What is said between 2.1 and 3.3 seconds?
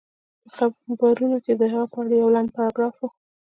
يو لنډ پاراګراف و